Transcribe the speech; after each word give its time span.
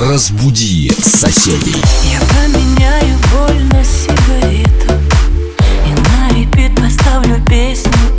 Разбуди 0.00 0.90
соседей. 0.98 1.76
Я 2.10 2.20
поменяю 2.20 3.18
боль 3.30 3.62
на 3.64 3.84
сигарету 3.84 4.94
И 5.86 5.90
на 5.92 6.34
репит 6.34 6.74
поставлю 6.74 7.44
песню 7.44 8.09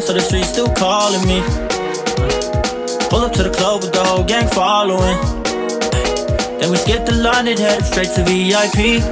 young, 0.00 0.06
so 0.06 0.12
the 0.12 0.20
streets 0.20 0.48
still 0.48 0.72
calling 0.74 1.26
me. 1.26 1.40
Pull 3.08 3.24
up 3.24 3.32
to 3.32 3.42
the 3.42 3.50
club 3.50 3.82
with 3.82 3.92
the 3.92 4.02
whole 4.04 4.24
gang 4.24 4.48
following. 4.48 5.18
Then 6.58 6.70
we 6.70 6.76
skip 6.76 7.04
the 7.06 7.14
line 7.14 7.48
and 7.48 7.58
head 7.58 7.84
straight 7.84 8.10
to 8.16 8.22
VIP. 8.24 9.02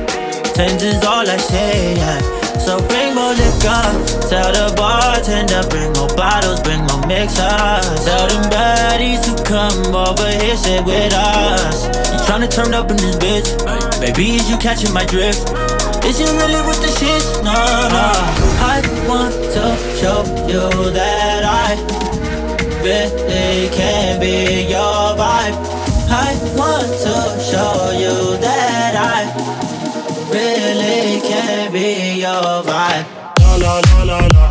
Tens 0.55 0.83
is 0.83 1.05
all 1.05 1.29
I 1.29 1.37
say, 1.37 1.97
yeah. 1.97 2.21
So 2.59 2.79
bring 2.89 3.15
more 3.15 3.33
liquor. 3.33 3.85
Tell 4.29 4.51
the 4.53 4.75
bartender, 4.77 5.63
bring 5.69 5.93
more 5.95 6.13
bottles, 6.17 6.61
bring 6.61 6.85
more 6.87 7.05
mixers. 7.07 8.05
Tell 8.05 8.27
them 8.29 8.45
baddies 8.53 9.25
to 9.27 9.33
come 9.45 9.95
over 9.95 10.29
here, 10.29 10.57
sit 10.57 10.85
with 10.85 11.13
us. 11.15 11.87
You 12.13 12.19
tryna 12.27 12.51
turn 12.51 12.75
up 12.75 12.91
in 12.91 12.97
this 12.97 13.17
bitch? 13.17 13.49
Baby, 14.01 14.37
is 14.37 14.51
you 14.51 14.59
catching 14.59 14.93
my 14.93 15.05
drift? 15.05 15.49
Is 16.05 16.21
you 16.21 16.27
really 16.27 16.63
with 16.67 16.81
the 16.81 16.93
shit? 16.99 17.25
No, 17.45 17.53
no. 17.53 18.09
I 18.61 18.81
want 19.09 19.38
to 19.59 19.67
show 20.01 20.23
you 20.47 20.91
that 20.93 21.43
I 21.43 21.75
really 22.87 23.69
can 23.75 24.21
be 24.21 24.71
your 24.71 25.17
vibe. 25.19 25.57
I 26.11 26.31
want 26.59 26.91
to 27.07 27.17
show 27.51 27.91
you 28.05 28.37
that 28.39 28.95
I 28.95 29.21
really 30.31 31.21
can 31.29 31.73
be 31.73 32.21
your 32.21 32.63
vibe. 32.69 33.07
La 33.41 33.57
la 33.65 33.75
la 33.89 33.99
la 34.11 34.21
la 34.37 34.47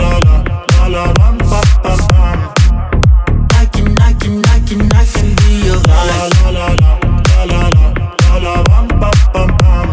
la 0.00 0.10
la 0.24 0.36
la 0.72 0.86
la 0.94 1.04
rum 1.18 1.36
pa 1.50 1.60
pa 1.84 1.94
pum. 2.08 2.38
I 3.60 3.66
can 3.74 4.00
I 4.00 4.12
can 4.20 4.44
I 4.46 4.58
can 4.68 4.82
I 5.00 5.04
can 5.04 5.30
be 5.40 5.50
your 5.66 5.80
vibe. 5.84 6.08
La 6.08 6.26
la 6.34 6.50
la 6.56 6.66
la 6.82 6.90
la 7.50 7.60
la 7.60 7.92
la 8.24 8.34
la 8.44 8.54
rum 8.70 8.88
pa 9.00 9.10
pa 9.34 9.42
pum. 9.60 9.88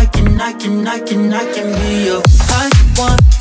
I 0.00 0.04
can 0.14 0.40
I 0.40 0.52
can 0.60 0.86
I 0.88 0.98
can 0.98 1.32
I 1.32 1.44
can 1.54 1.68
be 1.78 2.06
your. 2.06 2.22
I 2.58 2.70
want 2.98 3.35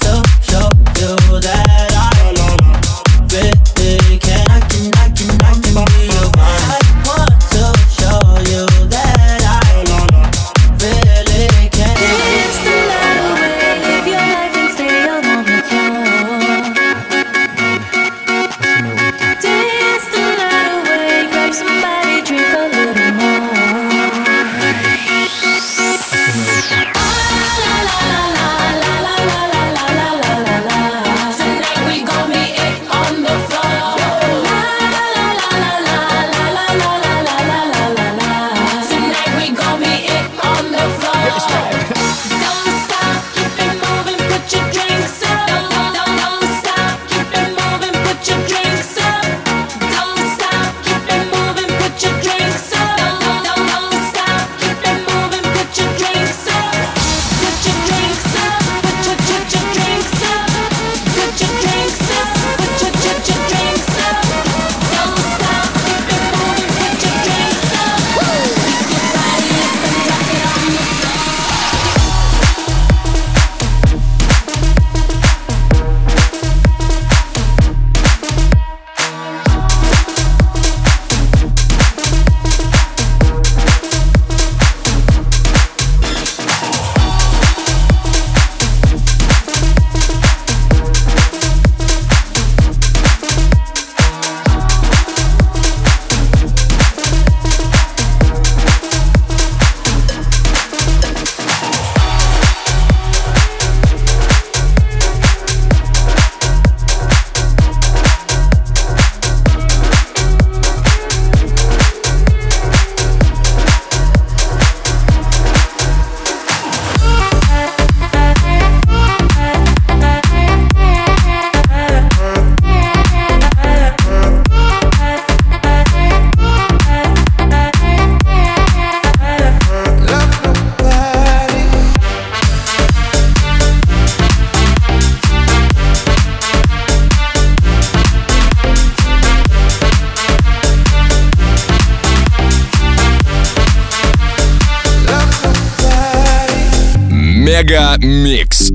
Микс. 147.98 148.70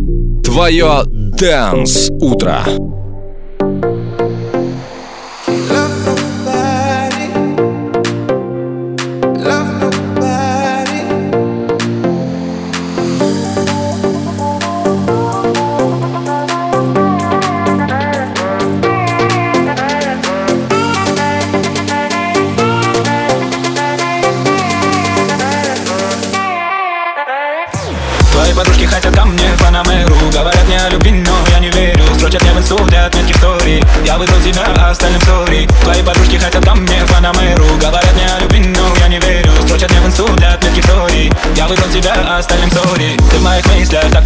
Твое 0.45 1.03
Дэнс 1.07 2.11
Утро. 2.21 2.65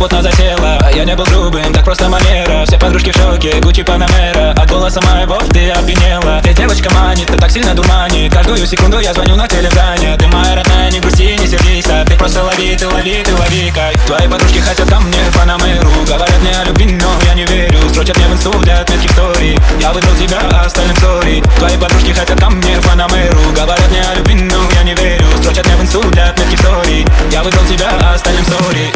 Плотно 0.08 0.22
засела 0.22 0.90
Я 0.94 1.04
не 1.06 1.16
был 1.16 1.24
грубым, 1.24 1.72
так 1.72 1.82
просто 1.82 2.10
манера 2.10 2.66
подружки 2.84 3.10
в 3.10 3.16
шоке, 3.16 3.60
Гуччи 3.60 3.82
Панамера 3.82 4.50
От 4.52 4.68
голоса 4.68 5.00
моего 5.00 5.38
ты 5.52 5.70
опьянела. 5.70 6.40
Ты 6.42 6.52
девочка 6.52 6.92
манит, 6.92 7.26
ты 7.26 7.38
так 7.38 7.50
сильно 7.50 7.74
дурманит. 7.74 8.32
Каждую 8.32 8.66
секунду 8.66 8.98
я 8.98 9.14
звоню 9.14 9.36
на 9.36 9.48
телеграме. 9.48 10.16
Ты 10.18 10.26
моя 10.26 10.56
родная, 10.56 10.90
не 10.90 11.00
грусти, 11.00 11.36
не 11.38 11.46
сердись 11.46 11.86
а 11.88 12.04
Ты 12.04 12.14
просто 12.16 12.44
лови, 12.44 12.76
ты 12.76 12.86
лови, 12.86 13.22
ты 13.24 13.34
лови 13.34 13.70
кайф. 13.74 13.98
Твои 14.06 14.28
подружки 14.28 14.58
хотят 14.58 14.88
ко 14.88 15.00
мне 15.00 15.18
Панамеру. 15.34 15.90
Говорят 16.06 16.38
мне 16.40 16.52
о 16.52 16.64
любви, 16.64 16.84
но 16.84 17.08
я 17.24 17.34
не 17.34 17.46
верю. 17.46 17.78
Строчат 17.88 18.16
мне 18.18 18.26
в 18.26 18.32
инсту 18.34 18.52
для 18.60 18.80
отметки 18.80 19.06
в 19.06 19.12
стори. 19.12 19.58
Я 19.80 19.92
выбрал 19.92 20.14
тебя, 20.16 20.40
а 20.52 20.66
остальным 20.66 20.96
сори 20.96 21.42
Твои 21.58 21.76
подружки 21.78 22.12
хотят 22.12 22.38
ко 22.38 22.50
мне 22.50 22.76
Панамеру. 22.86 23.40
Говорят 23.54 23.90
мне 23.90 24.02
о 24.02 24.14
любви, 24.14 24.34
но 24.34 24.58
я 24.74 24.82
не 24.82 24.94
верю. 24.94 25.26
Строчат 25.38 25.66
мне 25.66 25.76
в 25.76 25.82
инсту 25.82 26.02
для 26.10 26.28
отметки 26.28 26.56
в 26.56 26.58
стори. 26.58 27.06
Я 27.32 27.42
выбрал 27.42 27.64
тебя, 27.64 27.88
а 28.02 28.14
остальным 28.14 28.44
сори 28.44 28.92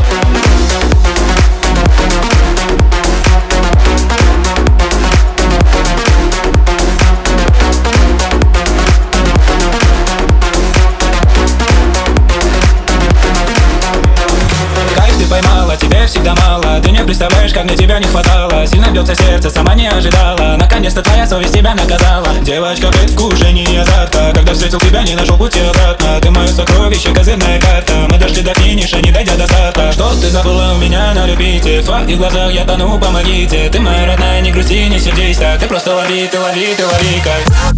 Кайф 1.99 2.38
всегда 16.09 16.35
мало. 16.35 16.81
Ты 16.81 16.91
не 16.91 17.05
представляешь, 17.05 17.53
как 17.53 17.65
мне 17.65 17.77
тебя 17.77 17.99
не 17.99 18.07
хватало. 18.07 18.67
Сильно 18.67 18.91
бьется 18.91 19.15
сердце, 19.15 19.51
сама 19.51 19.75
не 19.75 19.87
ожидала. 19.89 20.57
Наконец-то 20.57 21.03
твоя 21.03 21.27
совесть 21.27 21.55
тебя 21.55 21.75
наказала. 21.75 22.29
Девочка, 22.43 22.89
предвкушение 22.89 23.83
азарта. 23.83 24.33
Когда 24.35 24.53
встретил 24.55 24.81
тебя, 24.81 25.03
не 25.03 25.15
нашел 25.15 25.37
пути 25.37 25.61
обратно. 25.61 26.19
Ты 26.21 26.31
мое 26.31 26.49
сокровище, 26.49 27.13
козырная 27.15 27.61
карта. 27.61 27.93
Мы 28.09 28.19
дошли 28.19 28.43
до 28.43 28.55
финиша, 28.55 29.01
не 29.01 29.13
дойдя 29.13 29.37
до 29.37 29.47
старта. 29.47 29.93
Что 29.93 30.11
ты 30.21 30.29
забыла 30.31 30.73
у 30.75 30.79
меня 30.79 31.13
на 31.15 31.27
любите? 31.27 31.81
В 31.81 31.85
твоих 31.85 32.19
глазах 32.19 32.53
я 32.53 32.65
тону, 32.65 32.99
помогите. 32.99 33.69
Ты 33.69 33.81
моя 33.81 34.07
родная, 34.07 34.41
не 34.41 34.51
грусти, 34.51 34.89
не 34.89 34.99
сердись 34.99 35.37
так. 35.37 35.61
Ты 35.61 35.67
просто 35.67 35.95
лови, 35.95 36.27
ты 36.27 36.39
лови, 36.41 36.75
ты 36.77 36.87
лови 36.87 37.21
кайф 37.23 37.78